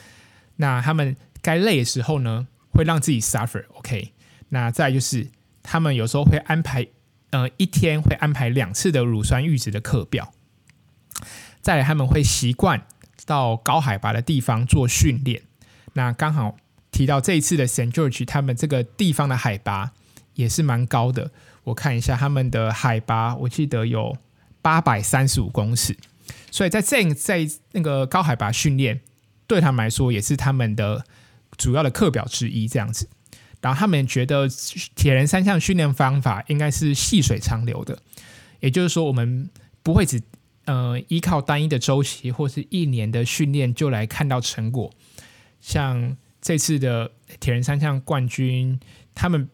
[0.57, 3.65] 那他们该累的时候呢，会让自己 suffer。
[3.75, 4.13] OK，
[4.49, 5.29] 那再就是
[5.63, 6.89] 他们有时候会安排，
[7.31, 10.33] 呃，一天会安排两次的乳酸阈值的课表。
[11.63, 12.87] 再，他们会习惯
[13.25, 15.43] 到高海拔的地方做训练。
[15.93, 16.57] 那刚好
[16.91, 19.93] 提到这一次的 s a n t George，他们这个地方的海拔。
[20.37, 21.31] 也是蛮高的，
[21.65, 24.19] 我看一下他们的海拔，我记得有
[24.61, 25.97] 八百三十五公尺，
[26.51, 29.01] 所以在这在那个高海拔训练，
[29.47, 31.07] 对他们来说也是他们的
[31.57, 33.09] 主要的课表之一，这样子。
[33.63, 34.47] 然后他们觉得
[34.95, 37.99] 铁人三项训练方法应该是细水长流的，
[38.61, 39.51] 也就是说，我们
[39.83, 40.23] 不会只
[40.67, 44.93] 呃依靠单一的周期或是一年的训练就来看到成果。
[45.59, 48.79] 像这次的铁人三项冠军，
[49.15, 49.49] 他们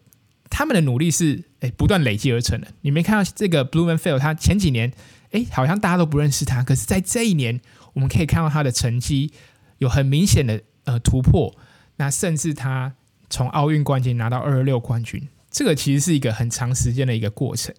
[0.47, 2.67] 他们的努力是诶不断累积而成的。
[2.81, 4.93] 你没看到这个 Blummenfelt，他前几年
[5.31, 7.59] 诶好像大家都不认识他，可是在这一年，
[7.93, 9.31] 我们可以看到他的成绩
[9.79, 11.55] 有很明显的呃突破。
[11.97, 12.93] 那甚至他。
[13.29, 17.73] 从奥运冠军拿到二十六冠军，这个其实是一个很长时间的一个过程。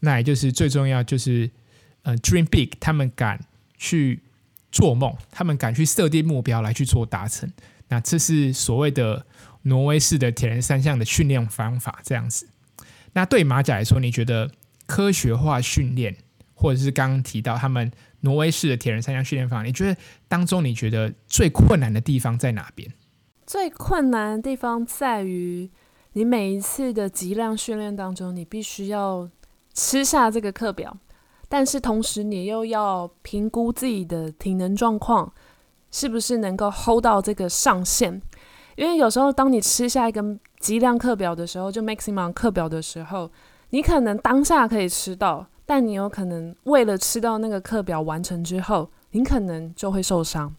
[0.00, 1.48] 那也就是最重要，就是
[2.02, 3.38] 呃，dream big，他们敢
[3.76, 4.20] 去
[4.72, 7.48] 做梦，他们敢去设定目标来去做达成。
[7.86, 9.24] 那这是所谓的
[9.62, 12.48] 挪威式的铁人三项的训练方法，这样子。
[13.12, 14.50] 那对马甲来说，你觉得
[14.86, 16.16] 科学化训练，
[16.54, 17.92] 或者是刚刚提到他们
[18.22, 22.90] 挪威式的铁人三项训练方法，你觉得当中你觉得最困难的地方在哪边？
[23.48, 25.70] 最困难的地方在于，
[26.12, 29.26] 你每一次的极量训练当中，你必须要
[29.72, 30.94] 吃下这个课表，
[31.48, 35.32] 但是同时你又要评估自己的体能状况，
[35.90, 38.20] 是不是能够 hold 到这个上限？
[38.76, 40.22] 因为有时候当你吃下一个
[40.60, 43.30] 极量课表的时候，就 maximum 课表的时候，
[43.70, 50.54] 你可能当下可以吃到，但你有可能为了吃到那个课表完成之后，你可能就会受伤。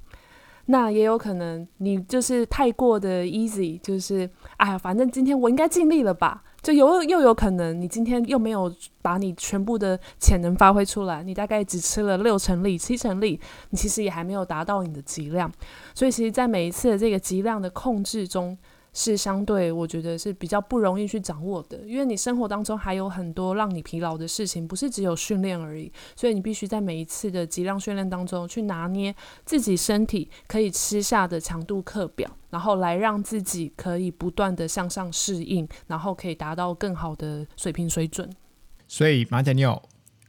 [0.71, 6.43] 那也有可能，你就是太过的 easy，就是哎呀，反正今天我应该尽力了吧？
[6.62, 13.39] 就有又有可能，你今天又没有把你全部的潜能发挥出来，你大概只吃了六成力、七成力，
[13.71, 15.51] 你其实也还没有达到你的极量。
[15.95, 18.55] 所以，其实，在每一次的这个极量的控制中，
[18.99, 25.89] 是相对，我觉得是比较不容易去掌握的，因为你生活当中还有很多让你疲劳的事情，不是只有训练而已。
[26.17, 38.29] 所以你必须在每一次的极量训练当中去拿捏自己身体可以吃下的强度课表，然后来让自己可以不断的向上适应，然后可以达到更好的水平水准。
[38.85, 39.81] 所以马甲，你有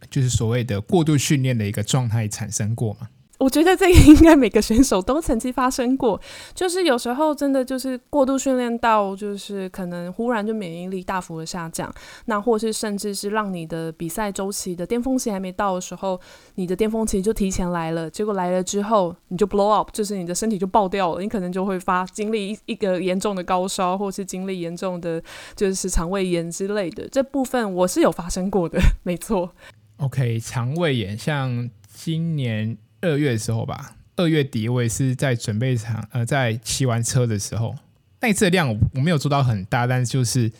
[0.08, 3.08] 就是所谓的过度训练的一个状态产生过吗？
[3.40, 6.20] 我觉得这个应该每个选手都曾经发生过，
[6.54, 11.90] 就是有时候真的就是过度训练到，就是可能忽然就免疫力大幅的下降，
[12.26, 16.20] 那或是甚至是让你的比赛周期的巅峰期还没到的时候，
[16.56, 25.22] 你的巅峰期就提前来了，结果来了之后你就 blow up，就是你的身体就爆掉了，你可能就会发经历一一个严重的高烧，或是经历严重的
[25.56, 29.52] 就是肠胃炎之类的，这部分我是有发生过的， 没错。
[29.96, 32.76] OK，肠胃炎像今年。
[33.00, 37.74] 二月的时候吧，二月底我也是在准备场，呃，在骑完车的时候，
[38.20, 40.50] 那一次的量我我没有做到很大，但是就是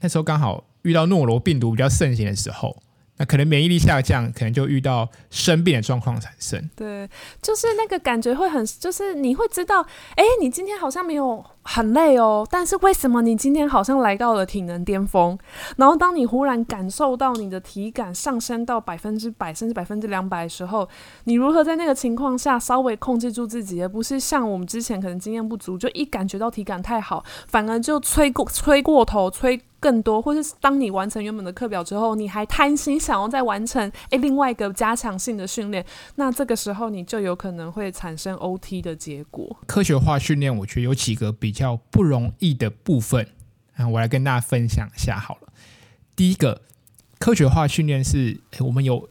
[0.00, 2.76] 那时候刚好遇到诺罗病毒比较盛行的时候。
[3.16, 6.68] 那可能免疫力下降，可能就遇到生病的状况产生。
[6.74, 7.08] 对，
[7.40, 9.80] 就是那个感觉会很，就是你会知道，
[10.16, 15.36] 哎，你今天好像没有很累哦，但是为什么你今天好像来到了体能巅峰？
[15.76, 20.88] 然后当你忽然感受到你的体感上升到百分之百甚至百分之两百的时候，
[21.24, 29.60] 你如何在那个情况下稍微控制住自己，而不是像我们之前可能经验不足，就一感觉到体感太好，反而就吹过吹过头吹。
[29.80, 39.54] 更多，或是当你完成原本的课表之后，你还贪心想要再完成诶另外一个加强性的训练，那这个时候你就有可能会产生 OT 的结果。
[39.66, 43.26] 科学化训练，我觉得有几个比较不容易的部分
[43.76, 45.52] 啊，我来跟大家分享一下好了。
[46.14, 46.60] 第一个，
[47.18, 49.08] 科学化训练是我们有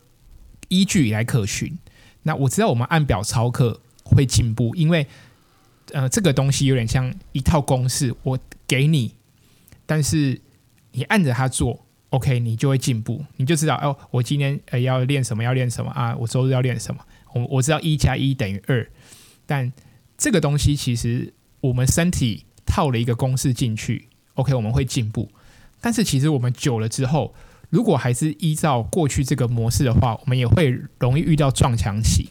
[0.67, 1.79] 依据来可循。
[2.21, 5.07] 那我知道我们按表操课会进步，因为
[5.93, 9.15] 呃这个东西有点像一套公式，我给你，
[9.87, 10.41] 但是。
[10.95, 17.03] 你按着它做，OK，你就会进步，你就知道哦，我今天呃要练什么，要练什么啊，我周日要练什么，
[17.33, 18.87] 我我知道一加一等于二，
[19.47, 19.73] 但
[20.15, 25.31] 这个东西其实我们身体套了一个公式进去，OK，我们会进步，
[25.79, 27.33] 但是其实我们久了之后，
[27.69, 32.27] 如果还是依照过去这个模式的话，我们也会容易遇到撞墙期，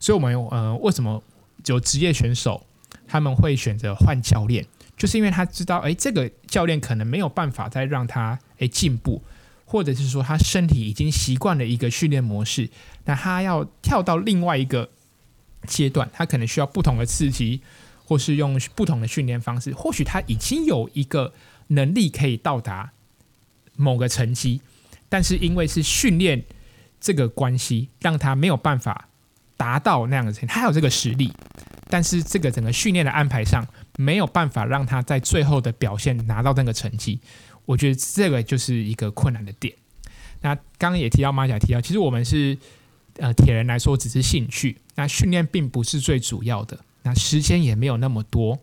[0.00, 1.22] 所以我们呃为什么
[1.66, 2.64] 有职业选手
[3.06, 4.66] 他们会选择换教练？
[4.96, 9.20] 就是因为他知道，哎，这个教练可能没有办法再让他哎进步，
[9.66, 12.70] 或者是说他身体已经习惯了一个训练模式，
[13.04, 14.88] 那他要跳到另外一个
[15.66, 17.60] 阶段，他可能需要不同的刺激，
[18.04, 19.72] 或是用不同的训练方式。
[19.72, 21.32] 或许他已经有一个
[21.68, 22.92] 能力可以到达
[23.76, 24.60] 某个成绩，
[25.08, 26.44] 但是因为是训练
[27.00, 29.08] 这个关系，让他没有办法
[29.56, 30.46] 达到那样的成绩。
[30.46, 31.32] 他有这个实力，
[31.88, 33.66] 但是这个整个训练的安排上。
[33.98, 37.20] 没有办法让他在最后的表现拿到那个成绩，
[37.66, 39.74] 我觉得这个就是一个困难的点。
[40.40, 42.56] 那刚刚也提到马甲提到，其实我们是
[43.18, 46.80] 呃铁人来说只是兴趣，那训练并不是最主要的。
[47.02, 48.58] 那时间也没有那么多，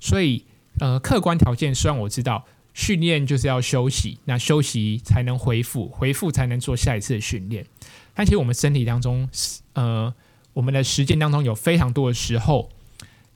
[0.00, 0.44] 所以
[0.80, 7.64] 呃，客观条件虽然我知道训练就是要休息，那休息才能恢复，恢复才能做下一次的训练。
[8.14, 9.28] 但其实我们身体当中，
[9.74, 10.12] 呃，
[10.52, 12.68] 我们的时间当中有非常多的时候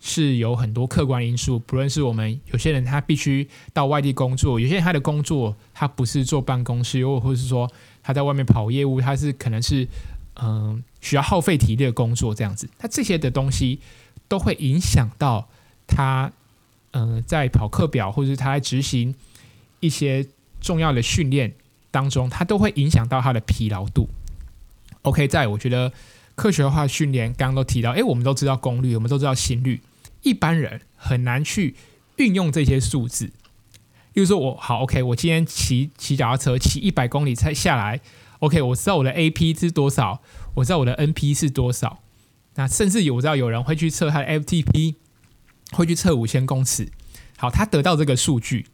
[0.01, 7.71] 是有很多客观因素，不论是我们有些人他必须到外地工作，有些人他的工作他不是坐办公室，又或者是说
[8.03, 9.87] 他在外面跑业务，他是可能是
[10.37, 13.81] 嗯、需要耗费体力的工作这样子，他这些的东西
[14.29, 15.49] 都会影响到
[15.87, 16.33] 他
[16.95, 19.15] 嗯、在跑课表或者是他在执行
[19.81, 20.27] 一些
[20.61, 21.55] 重要的训练
[21.91, 24.09] 当中，他都会影响到他的疲劳度。
[25.01, 25.91] OK，在我觉得
[26.35, 29.81] 科学化训练刚刚都提到，诶，我们都知道功率，我们都知道心率，
[30.23, 31.75] 一般人很难去
[32.17, 33.33] 运用这些数字。
[34.13, 38.01] 例如说我好 OK，我今天骑骑脚踏车骑一百公里才下来
[38.43, 40.21] ，OK，我知道我的 AP 是多少，
[40.55, 42.01] 我知道我的 NP 是多少，
[42.57, 44.97] 那甚至有我知道有人会去测他的 FTP，
[45.73, 46.89] 会去测五千公尺，
[47.39, 48.67] 好，他得到这个数据，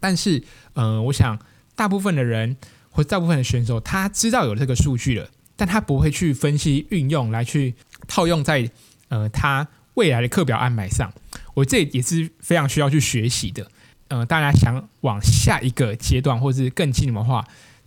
[0.00, 0.42] 但是，
[0.74, 1.38] 嗯、我想
[1.76, 2.56] 大部分的人。
[2.96, 7.74] 或大部分的选手，他知道有这个数据了，但他不会去分析、运用来去
[8.06, 8.70] 套用在
[9.08, 11.12] 呃他未来的课表安排上。
[11.54, 13.68] 我这也是非常需要去学习的。
[14.06, 17.44] 呃，大家想往下一个阶段，或是更进的话，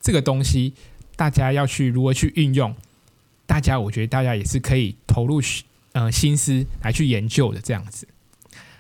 [0.08, 0.74] 这个东西
[1.18, 2.74] 大家要去如何去运用？
[3.46, 5.42] 大家，我觉得大家也是可以投入
[5.92, 8.08] 呃心思来去研究的这样子。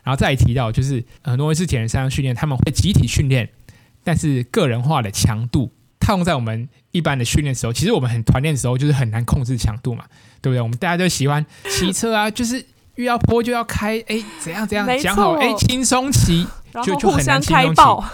[0.03, 3.49] 然后再提到，就是很多人是铁人三项训练，他们会集体训练，
[4.05, 5.69] 但是个人化的强度。
[5.99, 10.05] 套用在我们一般的训练的时候，其实我们很团练的时候，就是很难控制强度嘛，
[10.41, 10.61] 对不对？
[10.61, 12.65] 我们大家都喜欢骑车啊，就是
[12.95, 16.47] 遇到坡就要开，哎，怎样怎样讲好，哎，轻松骑，
[16.86, 18.07] 就就很难轻松骑。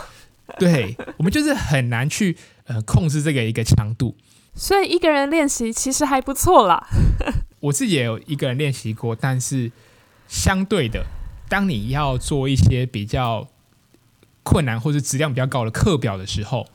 [0.60, 2.36] 对，我们就是很难去
[2.66, 4.16] 呃控制这个一个强度。
[4.56, 6.88] 所以一个人练习其实还不错啦。
[7.62, 9.72] 我自己也有一个人练习过，但是
[10.28, 11.06] 相对的，
[11.50, 13.48] 当你要做一些比较
[14.44, 16.68] 困难或者质量比较高的课表的时候。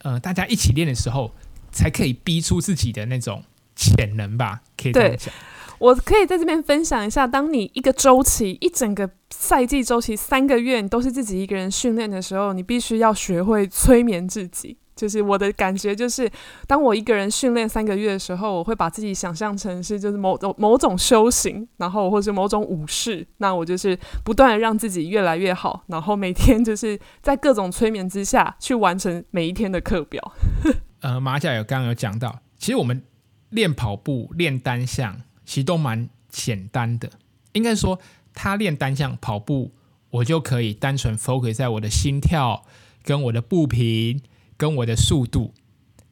[0.00, 1.32] 呃，大家一起练的时候，
[1.72, 3.42] 才可以逼出自己的那种
[3.74, 4.60] 潜能吧？
[4.76, 5.34] 可以这样讲。
[5.78, 14.76] 我可以在这边分享一下，当你一个周期、一整个赛季周期三个月，你都是自己一个人训练的时候，你必须要学会催眠自己。
[14.96, 16.28] 就是我的感觉，就是
[16.66, 23.24] 当我一个人训练三个月的时候，我会把自己想象成是就是某种某种修行，然后或是某种武士。
[23.36, 30.32] 那我就是不断的让自己越来越好，然后每天就是在各种催眠之下去完成每一天的课表。
[31.02, 33.02] 呃，马甲有刚刚有讲到，其实我们
[33.50, 37.10] 练跑步、练单项，其实都蛮简单的。
[37.52, 37.98] 应该说，
[38.32, 39.72] 他练单项跑步，
[40.08, 42.64] 我就可以单纯 focus 在我的心跳
[43.04, 44.22] 跟我的步频。
[44.56, 45.52] 跟我的速度，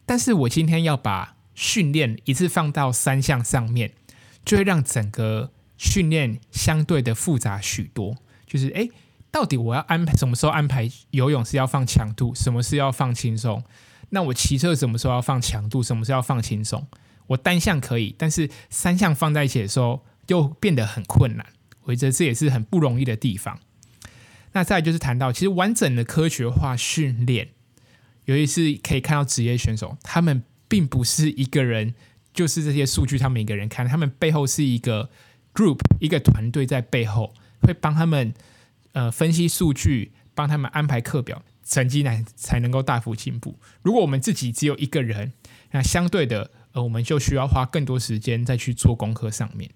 [0.04, 3.92] 但是我今天要把训练一次放到三项上面，
[4.44, 8.16] 就会让整个训练相对的复杂许多。
[8.46, 8.90] 就是，诶，
[9.30, 13.64] 到底我要安排什么时候安排游泳是要放强度，什么是要放轻松？
[14.10, 16.86] 那我骑车什么时候要放强度，什么是要放轻松？
[17.28, 21.46] 我单项可以，但是三项放在一起的时候又变得很困难。
[21.84, 23.58] 我觉得这也是很不容易的地方。
[24.52, 27.48] 那再就是谈到，其实完整的科学化训练。
[28.26, 31.94] 尤其是可以看到职业选手，他们并不是一个人，
[32.32, 35.10] 就是这些数据他们一个人看，他们背后是一个
[35.52, 38.32] group，一个团队在背后会帮他们
[38.92, 43.58] 呃分析数据，帮他们安排课表，成绩呢才能够大幅进步。
[43.82, 45.34] 如果我们自己只有一个人，
[45.72, 49.70] 那相对的呃我们就需要花更多时间再去做功课上面。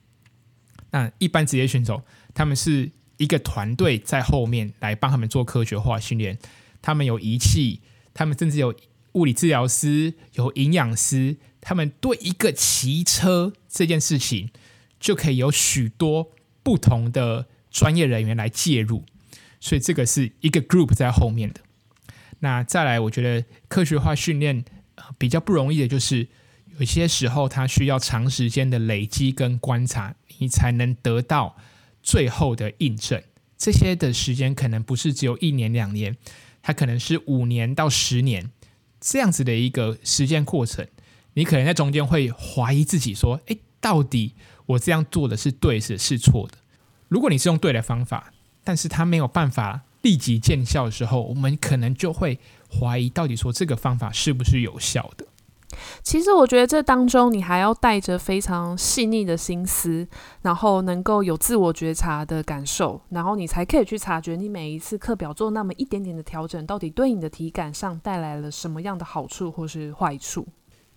[0.91, 6.39] 那一般职业选手，他们是一个团队在后面来帮他们做科学化训练，
[6.81, 7.83] 他们有仪器。
[8.19, 8.75] 他们甚至有
[9.13, 14.51] 物理治疗师，有营养师，他们对一个骑车这件事情，
[14.99, 16.33] 就可以有许多
[16.65, 19.05] 不同的专业人员来介入，
[19.61, 21.61] 所以这个是一个 group 在后面的。
[22.41, 24.65] 那再来，我觉得科学化训练
[25.17, 26.27] 比较不容易的就是，
[26.81, 31.57] 有些时候它需要长时间的累积跟观察，你才能得到
[32.03, 33.23] 最后的印证。
[33.57, 36.17] 这些的时间可能不是只有一年两年。
[36.63, 38.51] 它可能是五年到十年
[39.01, 40.87] 这样子的一个实践过程，
[41.35, 44.35] 你可能在中间会怀疑自己说：“诶，到底
[44.67, 46.59] 我这样做的是对是是错的？”
[47.09, 48.33] 如果你是用对的方法，
[48.65, 55.27] 但是它没有办法立即见效的时候，我们可能就会怀疑到底说这个方法是不是有效的。
[56.03, 60.07] 其实我觉得这当中你还要带着非常细腻的心思，
[60.43, 70.49] 然后能够有自我觉察的感受，然后你才可以去察觉你每一次课表做那么一点点的调整，到底对你的体感上带来了什么样的好处或是坏处。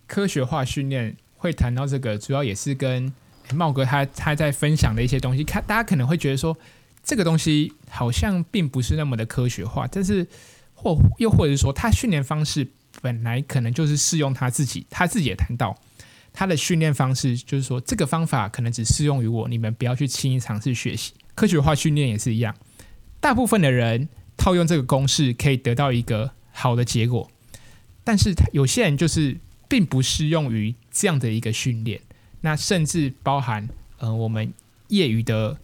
[0.06, 3.12] 科学化训练会谈到这个，主要也是跟
[3.54, 6.56] 茂哥他他在分享的一些东西，看大家可能会觉得说
[7.02, 10.26] 这个东西好像并不是那么的科学化，但是
[10.74, 12.66] 或又或者说他训练方式
[13.02, 15.78] 本来可能就是适用他自己，他自己也谈到
[16.32, 21.12] 他的训练方式就是说这个方法可能只适用于我，你们不要去轻易尝试学习。
[21.34, 22.54] 科学化训练也是一样，
[23.20, 27.30] 大部分的人套用这个公式可以得到一个好的结果，
[28.04, 29.36] 但是有些人就是
[29.68, 32.00] 并不适用于这样的一个训练。
[32.42, 34.52] 那甚至包含，呃，我们
[34.88, 35.58] 业余的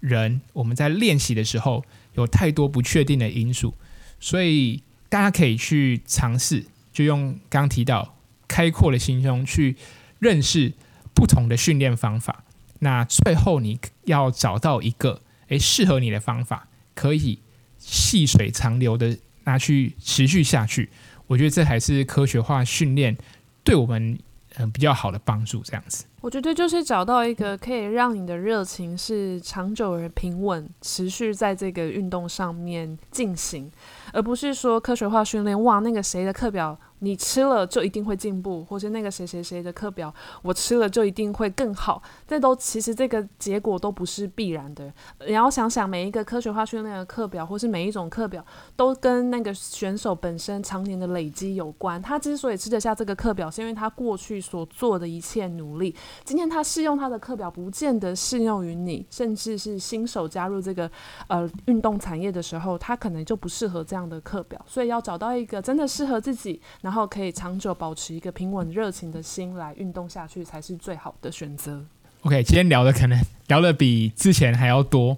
[0.00, 1.84] 人，我们在练习的时候
[2.14, 3.74] 有太多不确定的因素，
[4.20, 6.64] 所以大家可以去尝试，
[7.00, 9.76] 就用刚提到开阔的心胸去
[10.18, 10.74] 认识
[11.14, 12.44] 不同的训练方法。
[12.80, 17.40] 那最后你要找到一个诶适合你的方法，可以
[17.78, 20.90] 细水长流的拿去持续下去。
[21.26, 23.16] 我觉得这还是科学化训练
[23.64, 24.18] 对我们
[24.56, 26.04] 嗯、比较好的帮助，这样子。
[26.20, 33.72] 我觉得就是找到一个可以让你的热情是长久而平稳，持续在这个运动上面进行，
[34.12, 35.60] 而不是说科学化训练。
[35.64, 40.12] 哇，那个谁的课表，你吃了就一定会进步，或是那个谁谁谁的课表，
[40.42, 42.02] 我吃了就一定会更好。
[42.28, 44.92] 这都其实这个结果都不是必然的。
[45.26, 48.44] 你要想想，每一个科学化训练的课表，或是每一种课表，
[48.76, 52.00] 都跟那个选手本身常年的累积有关。
[52.02, 55.96] 他之所以吃得下这个课表，是因为他过去所做的一切努力。
[56.24, 60.90] 今天他适用他的课表，不见得适用于你，甚至是新手加入这个
[61.28, 64.60] 呃运动产业的时候，他可能就不适合这样的课表。
[64.66, 71.84] 所以要找到一个真的适合自己，然后可以长久保持一个平稳热情的心来运动下去，才是最好的选择。
[72.22, 75.16] OK，今天聊的可能 聊的比之前还要多。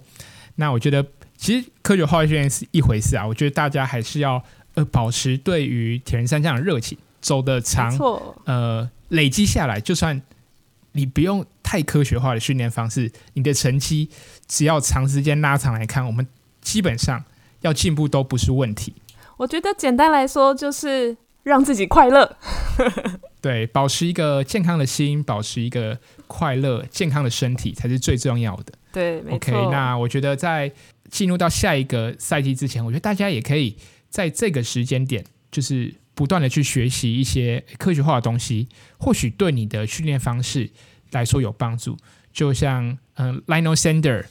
[0.55, 3.27] 那我觉得，其实科学化训练是一回事啊。
[3.27, 4.41] 我觉得大家还是要
[4.75, 7.91] 呃保持对于铁人三项的热情，走得长，
[8.45, 10.21] 呃，累积下来，就算
[10.93, 14.09] 你不用太科学化的训练方式，你的成绩
[14.47, 16.25] 只要长时间拉长来看，我们
[16.61, 17.23] 基本上
[17.61, 18.95] 要进步都不是问题。
[19.37, 21.17] 我觉得简单来说就是。
[21.43, 22.37] 让自己快乐，
[23.41, 28.71] 对，保持一个健康的心，保持一个快乐、健康的身体才是最重要的。
[28.93, 29.51] 对，OK。
[29.69, 30.71] 那我觉得在
[31.09, 33.75] 进入到下一个赛季之前，我觉得大家也可以
[34.07, 35.21] 在这个时间点，
[35.51, 40.71] 就是不断的去学习一些科学化的东西，或许对你的训练方式
[41.11, 41.97] 来说有帮助。
[42.31, 44.25] 就像嗯、，Lionel Sander，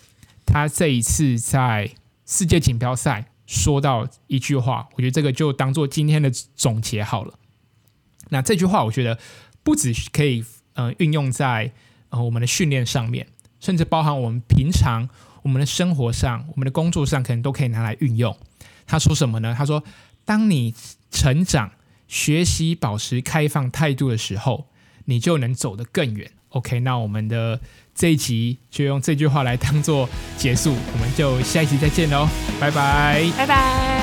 [0.45, 1.91] 他这一次在
[2.27, 3.29] 世界锦标赛。
[3.45, 7.39] 说到一句话，我觉得这个就当做今天的总结好了。
[8.31, 9.19] 那这句话，我觉得
[9.63, 10.43] 不只可以
[10.75, 11.71] 嗯运用在
[12.09, 13.27] 呃我们的训练上面，
[13.61, 15.07] 甚至包含我们平常
[15.43, 18.35] 我们的生活上、我们的工作上，可能都可以拿来运用。
[18.87, 19.55] 他说什么呢？
[19.59, 19.83] 他说
[20.25, 20.75] ：“当你
[21.13, 21.71] 成长、
[22.09, 24.67] 学习、保持开放态度的时候，
[25.05, 27.61] 你就能走得更远。” OK，那我们的。
[27.95, 30.09] 这一集就用这句话来当做
[30.39, 32.27] 结束，我们就下一集再见喽，
[32.59, 34.02] 拜拜，拜拜。